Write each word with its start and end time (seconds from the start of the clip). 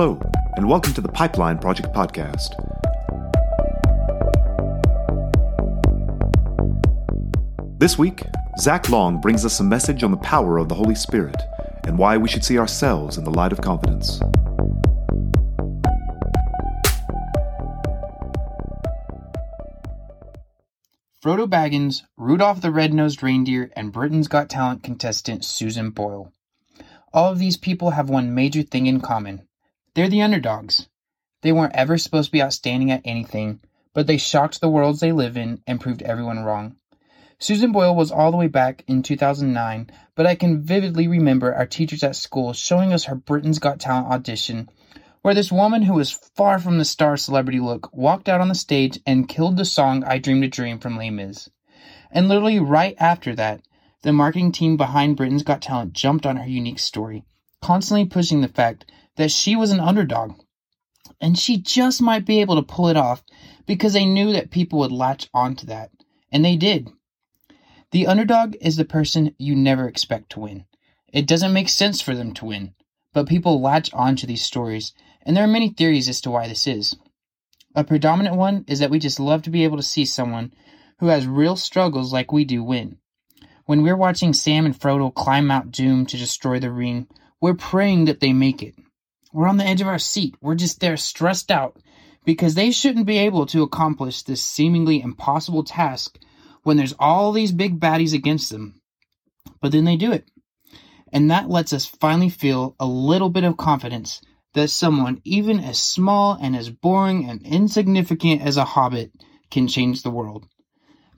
Hello, 0.00 0.16
and 0.54 0.68
welcome 0.68 0.94
to 0.94 1.00
the 1.00 1.08
Pipeline 1.08 1.58
Project 1.58 1.92
Podcast. 1.92 2.50
This 7.80 7.98
week, 7.98 8.22
Zach 8.60 8.90
Long 8.90 9.20
brings 9.20 9.44
us 9.44 9.58
a 9.58 9.64
message 9.64 10.04
on 10.04 10.12
the 10.12 10.16
power 10.18 10.58
of 10.58 10.68
the 10.68 10.76
Holy 10.76 10.94
Spirit 10.94 11.34
and 11.82 11.98
why 11.98 12.16
we 12.16 12.28
should 12.28 12.44
see 12.44 12.60
ourselves 12.60 13.18
in 13.18 13.24
the 13.24 13.32
light 13.32 13.50
of 13.50 13.60
confidence. 13.60 14.20
Frodo 21.20 21.48
Baggins, 21.48 22.02
Rudolph 22.16 22.60
the 22.60 22.70
Red-Nosed 22.70 23.20
Reindeer, 23.24 23.72
and 23.74 23.90
Britain's 23.90 24.28
Got 24.28 24.48
Talent 24.48 24.84
contestant 24.84 25.44
Susan 25.44 25.90
Boyle. 25.90 26.32
All 27.12 27.32
of 27.32 27.40
these 27.40 27.56
people 27.56 27.90
have 27.90 28.08
one 28.08 28.32
major 28.32 28.62
thing 28.62 28.86
in 28.86 29.00
common. 29.00 29.42
They're 29.98 30.08
the 30.08 30.22
underdogs. 30.22 30.88
They 31.42 31.50
weren't 31.50 31.74
ever 31.74 31.98
supposed 31.98 32.28
to 32.28 32.32
be 32.32 32.40
outstanding 32.40 32.92
at 32.92 33.02
anything, 33.04 33.58
but 33.92 34.06
they 34.06 34.16
shocked 34.16 34.60
the 34.60 34.68
worlds 34.68 35.00
they 35.00 35.10
live 35.10 35.36
in 35.36 35.60
and 35.66 35.80
proved 35.80 36.02
everyone 36.02 36.44
wrong. 36.44 36.76
Susan 37.40 37.72
Boyle 37.72 37.96
was 37.96 38.12
all 38.12 38.30
the 38.30 38.36
way 38.36 38.46
back 38.46 38.84
in 38.86 39.02
2009, 39.02 39.90
but 40.14 40.24
I 40.24 40.36
can 40.36 40.62
vividly 40.62 41.08
remember 41.08 41.52
our 41.52 41.66
teachers 41.66 42.04
at 42.04 42.14
school 42.14 42.52
showing 42.52 42.92
us 42.92 43.06
her 43.06 43.16
Britain's 43.16 43.58
Got 43.58 43.80
Talent 43.80 44.06
audition 44.06 44.68
where 45.22 45.34
this 45.34 45.50
woman 45.50 45.82
who 45.82 45.94
was 45.94 46.12
far 46.12 46.60
from 46.60 46.78
the 46.78 46.84
star 46.84 47.16
celebrity 47.16 47.58
look 47.58 47.92
walked 47.92 48.28
out 48.28 48.40
on 48.40 48.46
the 48.46 48.54
stage 48.54 49.00
and 49.04 49.28
killed 49.28 49.56
the 49.56 49.64
song 49.64 50.04
I 50.04 50.18
Dreamed 50.18 50.44
a 50.44 50.48
Dream 50.48 50.78
from 50.78 50.96
Les 50.96 51.10
Mis. 51.10 51.50
And 52.12 52.28
literally 52.28 52.60
right 52.60 52.94
after 53.00 53.34
that, 53.34 53.62
the 54.02 54.12
marketing 54.12 54.52
team 54.52 54.76
behind 54.76 55.16
Britain's 55.16 55.42
Got 55.42 55.60
Talent 55.60 55.92
jumped 55.92 56.24
on 56.24 56.36
her 56.36 56.48
unique 56.48 56.78
story, 56.78 57.24
constantly 57.60 58.04
pushing 58.04 58.42
the 58.42 58.46
fact 58.46 58.84
that 59.18 59.32
she 59.32 59.56
was 59.56 59.72
an 59.72 59.80
underdog. 59.80 60.40
And 61.20 61.36
she 61.36 61.58
just 61.58 62.00
might 62.00 62.24
be 62.24 62.40
able 62.40 62.54
to 62.54 62.62
pull 62.62 62.88
it 62.88 62.96
off 62.96 63.22
because 63.66 63.92
they 63.92 64.06
knew 64.06 64.32
that 64.32 64.52
people 64.52 64.78
would 64.78 64.92
latch 64.92 65.28
onto 65.34 65.66
that. 65.66 65.90
And 66.32 66.44
they 66.44 66.56
did. 66.56 66.88
The 67.90 68.06
underdog 68.06 68.54
is 68.60 68.76
the 68.76 68.84
person 68.84 69.34
you 69.36 69.56
never 69.56 69.88
expect 69.88 70.30
to 70.30 70.40
win. 70.40 70.66
It 71.12 71.26
doesn't 71.26 71.52
make 71.52 71.68
sense 71.68 72.00
for 72.00 72.14
them 72.14 72.32
to 72.34 72.44
win, 72.44 72.74
but 73.12 73.28
people 73.28 73.60
latch 73.60 73.92
onto 73.92 74.26
these 74.26 74.42
stories 74.42 74.92
and 75.22 75.36
there 75.36 75.44
are 75.44 75.48
many 75.48 75.70
theories 75.70 76.08
as 76.08 76.20
to 76.20 76.30
why 76.30 76.46
this 76.46 76.66
is. 76.66 76.96
A 77.74 77.82
predominant 77.82 78.36
one 78.36 78.64
is 78.68 78.78
that 78.78 78.90
we 78.90 78.98
just 78.98 79.18
love 79.18 79.42
to 79.42 79.50
be 79.50 79.64
able 79.64 79.78
to 79.78 79.82
see 79.82 80.04
someone 80.04 80.52
who 81.00 81.08
has 81.08 81.26
real 81.26 81.56
struggles 81.56 82.12
like 82.12 82.30
we 82.30 82.44
do 82.44 82.62
win. 82.62 82.98
When 83.66 83.82
we're 83.82 83.96
watching 83.96 84.32
Sam 84.32 84.64
and 84.64 84.78
Frodo 84.78 85.12
climb 85.12 85.46
Mount 85.48 85.72
Doom 85.72 86.06
to 86.06 86.16
destroy 86.16 86.60
the 86.60 86.70
ring, 86.70 87.08
we're 87.40 87.54
praying 87.54 88.04
that 88.04 88.20
they 88.20 88.32
make 88.32 88.62
it. 88.62 88.74
We're 89.32 89.48
on 89.48 89.58
the 89.58 89.66
edge 89.66 89.80
of 89.80 89.88
our 89.88 89.98
seat. 89.98 90.36
We're 90.40 90.54
just 90.54 90.80
there 90.80 90.96
stressed 90.96 91.50
out 91.50 91.78
because 92.24 92.54
they 92.54 92.70
shouldn't 92.70 93.06
be 93.06 93.18
able 93.18 93.46
to 93.46 93.62
accomplish 93.62 94.22
this 94.22 94.42
seemingly 94.42 95.00
impossible 95.00 95.64
task 95.64 96.18
when 96.62 96.76
there's 96.76 96.94
all 96.98 97.32
these 97.32 97.52
big 97.52 97.78
baddies 97.78 98.14
against 98.14 98.50
them. 98.50 98.80
But 99.60 99.72
then 99.72 99.84
they 99.84 99.96
do 99.96 100.12
it. 100.12 100.30
And 101.12 101.30
that 101.30 101.48
lets 101.48 101.72
us 101.72 101.86
finally 101.86 102.28
feel 102.28 102.76
a 102.78 102.86
little 102.86 103.30
bit 103.30 103.44
of 103.44 103.56
confidence 103.56 104.20
that 104.54 104.68
someone 104.68 105.20
even 105.24 105.60
as 105.60 105.78
small 105.78 106.36
and 106.40 106.56
as 106.56 106.70
boring 106.70 107.28
and 107.28 107.42
insignificant 107.42 108.42
as 108.42 108.56
a 108.56 108.64
hobbit 108.64 109.12
can 109.50 109.68
change 109.68 110.02
the 110.02 110.10
world. 110.10 110.46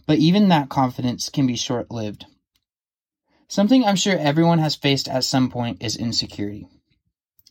But 0.07 0.19
even 0.19 0.49
that 0.49 0.69
confidence 0.69 1.29
can 1.29 1.47
be 1.47 1.57
short 1.57 1.91
lived. 1.91 2.27
Something 3.49 3.85
I'm 3.85 3.97
sure 3.97 4.17
everyone 4.17 4.59
has 4.59 4.77
faced 4.77 5.09
at 5.09 5.25
some 5.25 5.51
point 5.51 5.83
is 5.83 5.97
insecurity. 5.97 6.69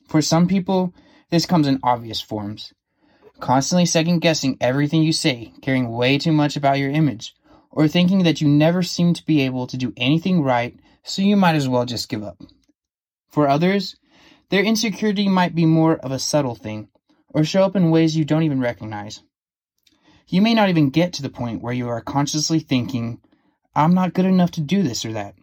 For 0.09 0.23
some 0.23 0.47
people, 0.47 0.91
this 1.29 1.45
comes 1.45 1.67
in 1.67 1.79
obvious 1.83 2.19
forms. 2.19 2.73
Constantly 3.39 3.85
second 3.85 4.21
guessing 4.21 4.57
everything 4.59 5.03
you 5.03 5.13
say, 5.13 5.53
caring 5.61 5.91
way 5.91 6.17
too 6.17 6.31
much 6.31 6.55
about 6.57 6.79
your 6.79 6.89
image, 6.89 7.35
or 7.69 7.87
thinking 7.87 8.23
that 8.23 8.41
you 8.41 8.47
never 8.47 8.81
seem 8.81 9.13
to 9.13 9.25
be 9.27 9.41
able 9.41 9.67
to 9.67 9.77
do 9.77 9.93
anything 9.95 10.41
right, 10.41 10.75
so 11.03 11.21
you 11.21 11.35
might 11.35 11.53
as 11.53 11.69
well 11.69 11.85
just 11.85 12.09
give 12.09 12.23
up. 12.23 12.41
For 13.29 13.47
others, 13.47 13.97
their 14.49 14.63
insecurity 14.63 15.29
might 15.29 15.53
be 15.53 15.67
more 15.67 15.97
of 15.97 16.11
a 16.11 16.17
subtle 16.17 16.55
thing, 16.55 16.89
or 17.29 17.43
show 17.43 17.61
up 17.61 17.75
in 17.75 17.91
ways 17.91 18.17
you 18.17 18.25
don't 18.25 18.41
even 18.41 18.59
recognize. 18.59 19.21
You 20.27 20.41
may 20.41 20.55
not 20.55 20.69
even 20.69 20.89
get 20.89 21.13
to 21.13 21.21
the 21.21 21.29
point 21.29 21.61
where 21.61 21.71
you 21.71 21.87
are 21.87 22.01
consciously 22.01 22.59
thinking, 22.59 23.21
I'm 23.75 23.93
not 23.93 24.15
good 24.15 24.25
enough 24.25 24.49
to 24.51 24.61
do 24.61 24.81
this 24.81 25.05
or 25.05 25.13
that. 25.13 25.35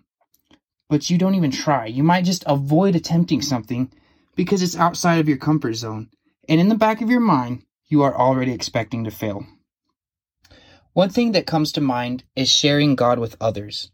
But 0.89 1.09
you 1.09 1.19
don't 1.19 1.37
even 1.37 1.53
try. 1.53 1.87
You 1.87 2.03
might 2.03 2.25
just 2.25 2.43
avoid 2.49 2.97
attempting 2.97 3.43
something 3.43 3.93
because 4.37 4.63
it's 4.63 4.77
outside 4.77 5.19
of 5.19 5.29
your 5.29 5.39
comfort 5.39 5.75
zone. 5.75 6.11
And 6.49 6.61
in 6.61 6.69
the 6.69 6.77
back 6.77 7.01
of 7.01 7.11
your 7.11 7.21
mind, 7.21 7.65
you 7.89 8.03
are 8.03 8.17
already 8.17 8.53
expecting 8.53 9.03
to 9.05 9.11
fail. 9.11 9.45
One 10.93 11.11
thing 11.11 11.33
that 11.33 11.47
comes 11.47 11.73
to 11.73 11.81
mind 11.81 12.25
is 12.37 12.49
sharing 12.49 12.95
God 12.95 13.19
with 13.19 13.37
others. 13.41 13.91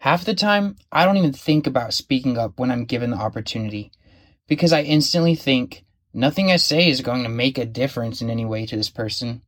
Half 0.00 0.24
the 0.24 0.34
time, 0.34 0.76
I 0.92 1.04
don't 1.04 1.16
even 1.16 1.32
think 1.32 1.66
about 1.66 1.94
speaking 1.94 2.36
up 2.36 2.58
when 2.58 2.70
I'm 2.70 2.84
given 2.84 3.10
the 3.10 3.16
opportunity 3.16 3.92
because 4.46 4.72
I 4.72 4.82
instantly 4.82 5.34
think 5.34 5.84
nothing 6.12 6.50
I 6.50 6.56
say 6.56 6.88
is 6.88 7.00
going 7.00 7.22
to 7.22 7.30
make 7.30 7.56
a 7.56 7.64
difference 7.64 8.20
in 8.20 8.28
any 8.28 8.44
way 8.44 8.66
to 8.66 8.76
this 8.76 8.90
person. 8.90 9.42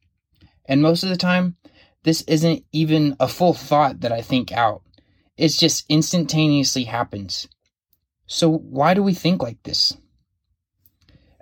And 0.64 0.80
most 0.80 1.03
of 1.03 1.10
the 1.10 1.16
time, 1.16 1.56
this 2.04 2.22
isn't 2.22 2.64
even 2.72 3.16
a 3.20 3.28
full 3.28 3.53
thought 3.53 4.00
that 4.00 4.12
I 4.12 4.22
think 4.22 4.53
out. 4.53 4.82
It 5.36 5.48
just 5.48 5.84
instantaneously 5.91 6.84
happens. 6.84 7.47
So, 8.26 8.50
why 8.50 8.94
do 8.94 9.03
we 9.03 9.12
think 9.12 9.42
like 9.42 9.62
this? 9.62 9.97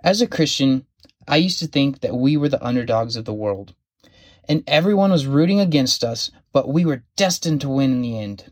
As 0.05 0.21
a 0.21 0.27
Christian, 0.27 0.85
I 1.27 1.37
used 1.37 1.57
to 1.57 1.67
think 1.67 2.01
that 2.01 2.15
we 2.15 2.37
were 2.37 2.47
the 2.47 2.63
underdogs 2.63 3.15
of 3.15 3.25
the 3.25 3.33
world, 3.33 3.73
and 4.47 4.63
everyone 4.67 5.09
was 5.09 5.25
rooting 5.25 5.59
against 5.59 6.03
us, 6.03 6.29
but 6.53 6.69
we 6.69 6.85
were 6.85 7.03
destined 7.15 7.61
to 7.61 7.69
win 7.69 7.91
in 7.91 8.01
the 8.03 8.19
end. 8.19 8.51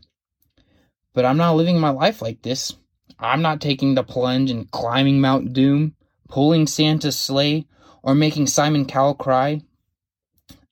But 1.12 1.24
I'm 1.24 1.36
not 1.36 1.54
living 1.54 1.78
my 1.78 1.90
life 1.90 2.20
like 2.20 2.42
this. 2.42 2.74
I'm 3.20 3.40
not 3.40 3.60
taking 3.60 3.94
the 3.94 4.02
plunge 4.02 4.50
and 4.50 4.68
climbing 4.72 5.20
Mount 5.20 5.52
Doom, 5.52 5.94
pulling 6.28 6.66
Santa's 6.66 7.16
sleigh, 7.16 7.68
or 8.02 8.16
making 8.16 8.48
Simon 8.48 8.84
Cowell 8.84 9.14
cry. 9.14 9.62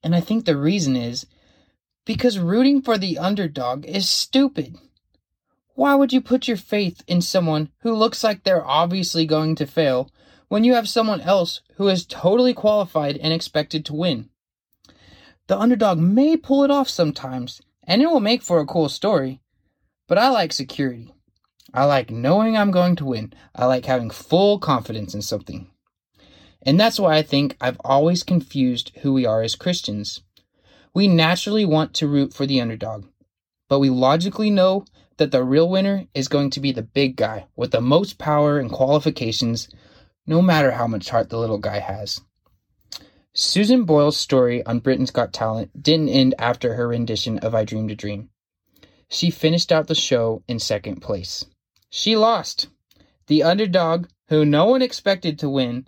And 0.02 0.16
I 0.16 0.20
think 0.20 0.46
the 0.46 0.56
reason 0.56 0.96
is 0.96 1.26
because 2.04 2.40
rooting 2.40 2.82
for 2.82 2.98
the 2.98 3.18
underdog 3.18 3.86
is 3.86 4.08
stupid. 4.08 4.74
Why 5.74 5.94
would 5.94 6.12
you 6.12 6.20
put 6.20 6.48
your 6.48 6.56
faith 6.56 7.04
in 7.06 7.22
someone 7.22 7.70
who 7.82 7.94
looks 7.94 8.24
like 8.24 8.42
they're 8.42 8.66
obviously 8.66 9.26
going 9.26 9.54
to 9.54 9.64
fail 9.64 10.10
when 10.52 10.64
you 10.64 10.74
have 10.74 10.86
someone 10.86 11.22
else 11.22 11.62
who 11.76 11.88
is 11.88 12.04
totally 12.04 12.52
qualified 12.52 13.16
and 13.16 13.32
expected 13.32 13.86
to 13.86 13.94
win? 13.94 14.28
The 15.46 15.58
underdog 15.58 15.98
may 15.98 16.36
pull 16.36 16.62
it 16.62 16.70
off 16.70 16.90
sometimes, 16.90 17.62
and 17.84 18.02
it 18.02 18.10
will 18.10 18.20
make 18.20 18.42
for 18.42 18.60
a 18.60 18.66
cool 18.66 18.90
story, 18.90 19.40
but 20.06 20.18
I 20.18 20.28
like 20.28 20.52
security. 20.52 21.14
I 21.72 21.86
like 21.86 22.10
knowing 22.10 22.54
I'm 22.54 22.70
going 22.70 22.96
to 22.96 23.06
win. 23.06 23.32
I 23.56 23.64
like 23.64 23.86
having 23.86 24.10
full 24.10 24.58
confidence 24.58 25.14
in 25.14 25.22
something. 25.22 25.70
And 26.60 26.78
that's 26.78 27.00
why 27.00 27.16
I 27.16 27.22
think 27.22 27.56
I've 27.58 27.80
always 27.82 28.22
confused 28.22 28.92
who 28.98 29.14
we 29.14 29.24
are 29.24 29.40
as 29.40 29.54
Christians. 29.54 30.20
We 30.92 31.08
naturally 31.08 31.64
want 31.64 31.94
to 31.94 32.06
root 32.06 32.34
for 32.34 32.44
the 32.44 32.60
underdog, 32.60 33.06
but 33.70 33.78
we 33.78 33.88
logically 33.88 34.50
know 34.50 34.84
that 35.16 35.30
the 35.30 35.44
real 35.44 35.70
winner 35.70 36.08
is 36.12 36.28
going 36.28 36.50
to 36.50 36.60
be 36.60 36.72
the 36.72 36.82
big 36.82 37.16
guy 37.16 37.46
with 37.56 37.70
the 37.70 37.80
most 37.80 38.18
power 38.18 38.58
and 38.58 38.70
qualifications, 38.70 39.70
no 40.26 40.40
matter 40.40 40.72
how 40.72 40.86
much 40.86 41.10
heart 41.10 41.28
the 41.28 41.38
little 41.38 41.58
guy 41.58 41.78
has. 41.78 42.20
Susan 43.34 43.84
Boyle's 43.84 44.16
story 44.16 44.64
on 44.66 44.78
Britain's 44.78 45.10
Got 45.10 45.32
Talent 45.32 45.82
didn't 45.82 46.10
end 46.10 46.34
after 46.38 46.74
her 46.74 46.88
rendition 46.88 47.38
of 47.38 47.54
I 47.54 47.64
Dreamed 47.64 47.90
a 47.90 47.94
Dream. 47.94 48.28
She 49.08 49.30
finished 49.30 49.72
out 49.72 49.88
the 49.88 49.94
show 49.94 50.42
in 50.46 50.58
second 50.58 51.00
place. 51.00 51.44
She 51.90 52.16
lost. 52.16 52.68
The 53.26 53.42
underdog, 53.42 54.08
who 54.28 54.44
no 54.44 54.66
one 54.66 54.82
expected 54.82 55.38
to 55.38 55.48
win, 55.48 55.86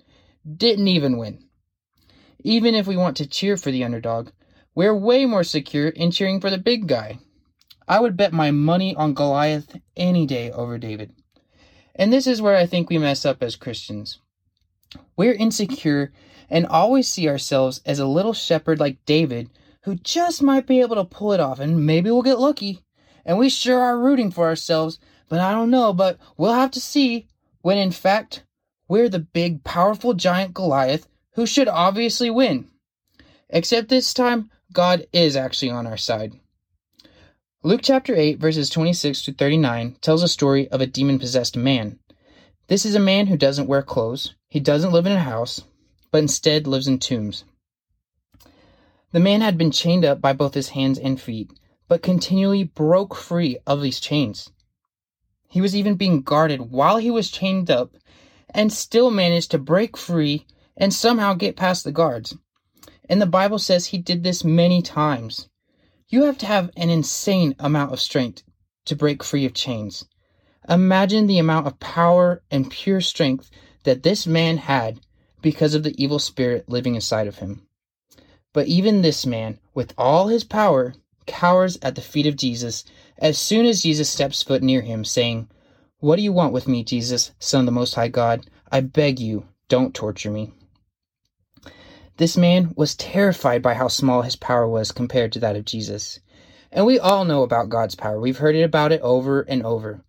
didn't 0.56 0.88
even 0.88 1.18
win. 1.18 1.44
Even 2.42 2.74
if 2.74 2.86
we 2.86 2.96
want 2.96 3.16
to 3.18 3.26
cheer 3.26 3.56
for 3.56 3.70
the 3.70 3.84
underdog, 3.84 4.30
we're 4.74 4.94
way 4.94 5.24
more 5.24 5.44
secure 5.44 5.88
in 5.88 6.10
cheering 6.10 6.40
for 6.40 6.50
the 6.50 6.58
big 6.58 6.86
guy. 6.86 7.18
I 7.86 8.00
would 8.00 8.16
bet 8.16 8.32
my 8.32 8.50
money 8.50 8.94
on 8.96 9.14
Goliath 9.14 9.76
any 9.96 10.26
day 10.26 10.50
over 10.50 10.78
David. 10.78 11.12
And 11.94 12.12
this 12.12 12.26
is 12.26 12.42
where 12.42 12.56
I 12.56 12.66
think 12.66 12.88
we 12.88 12.98
mess 12.98 13.24
up 13.24 13.42
as 13.42 13.56
Christians. 13.56 14.18
We're 15.16 15.34
insecure 15.34 16.12
and 16.50 16.66
always 16.66 17.08
see 17.08 17.28
ourselves 17.28 17.80
as 17.86 17.98
a 17.98 18.06
little 18.06 18.32
shepherd 18.32 18.80
like 18.80 19.04
David 19.04 19.50
who 19.82 19.96
just 19.96 20.42
might 20.42 20.66
be 20.66 20.80
able 20.80 20.96
to 20.96 21.04
pull 21.04 21.32
it 21.32 21.40
off 21.40 21.60
and 21.60 21.86
maybe 21.86 22.10
we'll 22.10 22.22
get 22.22 22.38
lucky. 22.38 22.80
And 23.24 23.38
we 23.38 23.48
sure 23.48 23.80
are 23.80 23.98
rooting 23.98 24.30
for 24.30 24.44
ourselves 24.44 24.98
but 25.28 25.40
I 25.40 25.52
don't 25.52 25.70
know, 25.70 25.92
but 25.92 26.18
we'll 26.36 26.52
have 26.52 26.70
to 26.72 26.80
see 26.80 27.26
when 27.62 27.78
in 27.78 27.90
fact 27.90 28.44
we're 28.88 29.08
the 29.08 29.18
big, 29.18 29.64
powerful 29.64 30.14
giant 30.14 30.54
Goliath 30.54 31.08
who 31.32 31.46
should 31.46 31.68
obviously 31.68 32.30
win. 32.30 32.68
Except 33.48 33.88
this 33.88 34.14
time, 34.14 34.50
God 34.72 35.06
is 35.12 35.36
actually 35.36 35.70
on 35.70 35.86
our 35.86 35.96
side. 35.96 36.34
Luke 37.62 37.80
chapter 37.82 38.14
8, 38.14 38.38
verses 38.38 38.68
26 38.68 39.22
to 39.22 39.32
39 39.32 39.96
tells 40.00 40.22
a 40.22 40.28
story 40.28 40.68
of 40.68 40.80
a 40.80 40.86
demon 40.86 41.18
possessed 41.18 41.56
man. 41.56 41.98
This 42.66 42.86
is 42.86 42.94
a 42.94 43.00
man 43.00 43.26
who 43.26 43.36
doesn't 43.36 43.66
wear 43.66 43.82
clothes, 43.82 44.34
he 44.48 44.58
doesn't 44.58 44.92
live 44.92 45.04
in 45.04 45.12
a 45.12 45.20
house, 45.20 45.64
but 46.10 46.22
instead 46.22 46.66
lives 46.66 46.88
in 46.88 46.98
tombs. 46.98 47.44
The 49.12 49.20
man 49.20 49.42
had 49.42 49.58
been 49.58 49.70
chained 49.70 50.02
up 50.02 50.22
by 50.22 50.32
both 50.32 50.54
his 50.54 50.70
hands 50.70 50.98
and 50.98 51.20
feet, 51.20 51.52
but 51.88 52.02
continually 52.02 52.64
broke 52.64 53.14
free 53.14 53.58
of 53.66 53.82
these 53.82 54.00
chains. 54.00 54.50
He 55.50 55.60
was 55.60 55.76
even 55.76 55.96
being 55.96 56.22
guarded 56.22 56.70
while 56.70 56.96
he 56.96 57.10
was 57.10 57.30
chained 57.30 57.70
up 57.70 57.96
and 58.48 58.72
still 58.72 59.10
managed 59.10 59.50
to 59.50 59.58
break 59.58 59.96
free 59.96 60.46
and 60.74 60.92
somehow 60.92 61.34
get 61.34 61.56
past 61.56 61.84
the 61.84 61.92
guards. 61.92 62.34
And 63.10 63.20
the 63.20 63.26
Bible 63.26 63.58
says 63.58 63.86
he 63.86 63.98
did 63.98 64.24
this 64.24 64.42
many 64.42 64.80
times. 64.80 65.48
You 66.08 66.22
have 66.24 66.38
to 66.38 66.46
have 66.46 66.70
an 66.78 66.88
insane 66.88 67.54
amount 67.58 67.92
of 67.92 68.00
strength 68.00 68.42
to 68.86 68.96
break 68.96 69.22
free 69.22 69.44
of 69.44 69.52
chains. 69.52 70.06
Imagine 70.68 71.26
the 71.26 71.38
amount 71.38 71.66
of 71.66 71.78
power 71.78 72.42
and 72.50 72.70
pure 72.70 73.00
strength 73.00 73.50
that 73.82 74.02
this 74.02 74.26
man 74.26 74.56
had 74.56 75.00
because 75.42 75.74
of 75.74 75.82
the 75.82 75.94
evil 76.02 76.18
spirit 76.18 76.68
living 76.68 76.94
inside 76.94 77.26
of 77.26 77.38
him. 77.38 77.66
But 78.54 78.66
even 78.66 79.02
this 79.02 79.26
man, 79.26 79.58
with 79.74 79.92
all 79.98 80.28
his 80.28 80.44
power, 80.44 80.94
cowers 81.26 81.78
at 81.82 81.96
the 81.96 82.00
feet 82.00 82.26
of 82.26 82.36
Jesus 82.36 82.84
as 83.18 83.36
soon 83.36 83.66
as 83.66 83.82
Jesus 83.82 84.08
steps 84.08 84.42
foot 84.42 84.62
near 84.62 84.80
him, 84.80 85.04
saying, 85.04 85.48
What 85.98 86.16
do 86.16 86.22
you 86.22 86.32
want 86.32 86.52
with 86.52 86.66
me, 86.66 86.82
Jesus, 86.82 87.32
Son 87.38 87.60
of 87.60 87.66
the 87.66 87.72
Most 87.72 87.94
High 87.94 88.08
God? 88.08 88.46
I 88.72 88.80
beg 88.80 89.20
you, 89.20 89.46
don't 89.68 89.94
torture 89.94 90.30
me. 90.30 90.52
This 92.16 92.36
man 92.36 92.72
was 92.76 92.94
terrified 92.94 93.60
by 93.60 93.74
how 93.74 93.88
small 93.88 94.22
his 94.22 94.36
power 94.36 94.68
was 94.68 94.92
compared 94.92 95.32
to 95.32 95.40
that 95.40 95.56
of 95.56 95.64
Jesus. 95.64 96.20
And 96.70 96.86
we 96.86 96.98
all 96.98 97.24
know 97.24 97.42
about 97.42 97.68
God's 97.68 97.96
power. 97.96 98.20
We've 98.20 98.38
heard 98.38 98.56
it 98.56 98.62
about 98.62 98.92
it 98.92 99.00
over 99.00 99.42
and 99.42 99.64
over. 99.64 100.04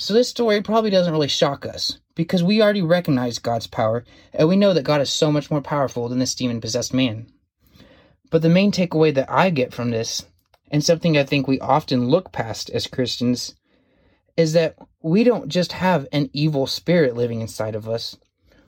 So 0.00 0.14
this 0.14 0.28
story 0.28 0.62
probably 0.62 0.90
doesn't 0.90 1.12
really 1.12 1.26
shock 1.26 1.66
us 1.66 1.98
because 2.14 2.40
we 2.40 2.62
already 2.62 2.82
recognize 2.82 3.40
God's 3.40 3.66
power 3.66 4.04
and 4.32 4.48
we 4.48 4.54
know 4.54 4.72
that 4.72 4.84
God 4.84 5.00
is 5.00 5.10
so 5.10 5.32
much 5.32 5.50
more 5.50 5.60
powerful 5.60 6.08
than 6.08 6.20
this 6.20 6.36
demon 6.36 6.60
possessed 6.60 6.94
man. 6.94 7.26
But 8.30 8.42
the 8.42 8.48
main 8.48 8.70
takeaway 8.70 9.12
that 9.14 9.28
I 9.28 9.50
get 9.50 9.74
from 9.74 9.90
this, 9.90 10.24
and 10.70 10.84
something 10.84 11.18
I 11.18 11.24
think 11.24 11.48
we 11.48 11.58
often 11.58 12.08
look 12.08 12.30
past 12.30 12.70
as 12.70 12.86
Christians, 12.86 13.56
is 14.36 14.52
that 14.52 14.76
we 15.02 15.24
don't 15.24 15.48
just 15.48 15.72
have 15.72 16.06
an 16.12 16.30
evil 16.32 16.68
spirit 16.68 17.16
living 17.16 17.40
inside 17.40 17.74
of 17.74 17.88
us. 17.88 18.16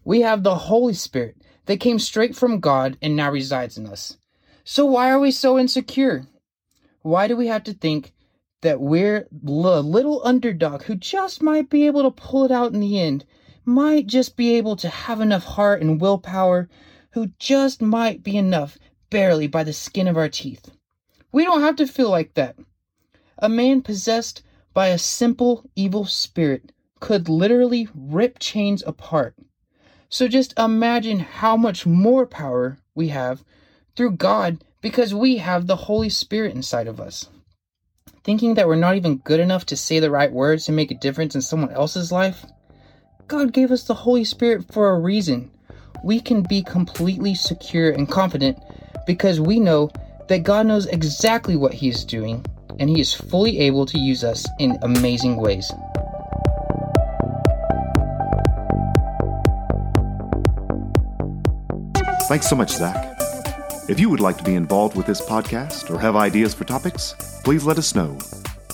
We 0.04 0.22
have 0.22 0.42
the 0.42 0.56
Holy 0.56 0.94
Spirit 0.94 1.36
that 1.66 1.78
came 1.78 2.00
straight 2.00 2.34
from 2.34 2.58
God 2.58 2.98
and 3.00 3.14
now 3.14 3.30
resides 3.30 3.78
in 3.78 3.86
us. 3.86 4.16
So 4.64 4.84
why 4.84 5.12
are 5.12 5.20
we 5.20 5.30
so 5.30 5.60
insecure? 5.60 6.26
Why 7.02 7.28
do 7.28 7.36
we 7.36 7.46
have 7.46 7.62
to 7.64 7.72
think 7.72 8.14
that 8.62 8.80
we're 8.80 9.26
a 9.46 9.80
little 9.80 10.20
underdog 10.24 10.82
who 10.82 10.94
just 10.94 11.42
might 11.42 11.70
be 11.70 11.86
able 11.86 12.02
to 12.02 12.10
pull 12.10 12.44
it 12.44 12.50
out 12.50 12.72
in 12.72 12.80
the 12.80 13.00
end, 13.00 13.24
might 13.64 14.06
just 14.06 14.36
be 14.36 14.56
able 14.56 14.76
to 14.76 14.88
have 14.88 15.20
enough 15.20 15.44
heart 15.44 15.80
and 15.80 16.00
willpower, 16.00 16.68
who 17.12 17.28
just 17.38 17.80
might 17.80 18.22
be 18.22 18.36
enough 18.36 18.78
barely 19.08 19.46
by 19.46 19.64
the 19.64 19.72
skin 19.72 20.06
of 20.06 20.16
our 20.16 20.28
teeth. 20.28 20.70
We 21.32 21.44
don't 21.44 21.62
have 21.62 21.76
to 21.76 21.86
feel 21.86 22.10
like 22.10 22.34
that. 22.34 22.56
A 23.38 23.48
man 23.48 23.82
possessed 23.82 24.42
by 24.74 24.88
a 24.88 24.98
simple 24.98 25.64
evil 25.74 26.04
spirit 26.04 26.72
could 27.00 27.28
literally 27.28 27.88
rip 27.94 28.38
chains 28.38 28.82
apart. 28.86 29.34
So 30.08 30.28
just 30.28 30.58
imagine 30.58 31.20
how 31.20 31.56
much 31.56 31.86
more 31.86 32.26
power 32.26 32.78
we 32.94 33.08
have 33.08 33.42
through 33.96 34.12
God 34.12 34.62
because 34.80 35.14
we 35.14 35.38
have 35.38 35.66
the 35.66 35.76
Holy 35.76 36.08
Spirit 36.08 36.54
inside 36.54 36.86
of 36.86 37.00
us. 37.00 37.28
Thinking 38.22 38.54
that 38.54 38.68
we're 38.68 38.76
not 38.76 38.96
even 38.96 39.16
good 39.16 39.40
enough 39.40 39.64
to 39.66 39.76
say 39.76 39.98
the 39.98 40.10
right 40.10 40.30
words 40.30 40.66
to 40.66 40.72
make 40.72 40.90
a 40.90 40.94
difference 40.94 41.34
in 41.34 41.40
someone 41.40 41.72
else's 41.72 42.12
life? 42.12 42.44
God 43.28 43.54
gave 43.54 43.70
us 43.70 43.84
the 43.84 43.94
Holy 43.94 44.24
Spirit 44.24 44.70
for 44.70 44.90
a 44.90 44.98
reason. 44.98 45.50
We 46.04 46.20
can 46.20 46.42
be 46.42 46.62
completely 46.62 47.34
secure 47.34 47.90
and 47.90 48.06
confident 48.06 48.58
because 49.06 49.40
we 49.40 49.58
know 49.58 49.90
that 50.28 50.42
God 50.42 50.66
knows 50.66 50.84
exactly 50.86 51.56
what 51.56 51.72
He 51.72 51.88
is 51.88 52.04
doing 52.04 52.44
and 52.78 52.90
He 52.90 53.00
is 53.00 53.14
fully 53.14 53.58
able 53.60 53.86
to 53.86 53.98
use 53.98 54.22
us 54.22 54.46
in 54.58 54.78
amazing 54.82 55.36
ways. 55.38 55.72
Thanks 62.28 62.48
so 62.48 62.54
much, 62.54 62.70
Zach. 62.70 63.19
If 63.90 63.98
you 63.98 64.08
would 64.08 64.20
like 64.20 64.38
to 64.38 64.44
be 64.44 64.54
involved 64.54 64.96
with 64.96 65.06
this 65.06 65.20
podcast 65.20 65.90
or 65.90 65.98
have 65.98 66.14
ideas 66.14 66.54
for 66.54 66.62
topics, 66.62 67.16
please 67.42 67.64
let 67.64 67.76
us 67.76 67.92
know. 67.92 68.16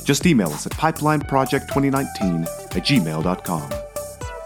Just 0.04 0.26
email 0.26 0.48
us 0.48 0.66
at 0.66 0.72
pipelineproject2019 0.72 2.44
at 2.76 2.84
gmail.com. 2.84 3.70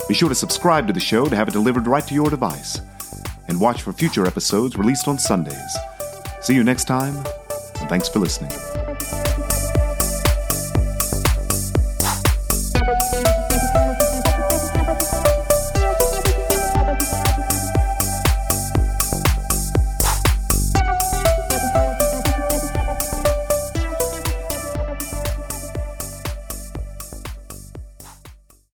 Be 0.06 0.14
sure 0.14 0.28
to 0.28 0.34
subscribe 0.36 0.86
to 0.86 0.92
the 0.92 1.00
show 1.00 1.26
to 1.26 1.34
have 1.34 1.48
it 1.48 1.54
delivered 1.54 1.88
right 1.88 2.06
to 2.06 2.14
your 2.14 2.30
device. 2.30 2.80
And 3.48 3.60
watch 3.60 3.82
for 3.82 3.92
future 3.92 4.28
episodes 4.28 4.76
released 4.76 5.08
on 5.08 5.18
Sundays. 5.18 5.76
See 6.40 6.54
you 6.54 6.62
next 6.62 6.84
time, 6.84 7.16
and 7.16 7.88
thanks 7.88 8.08
for 8.08 8.20
listening. 8.20 8.52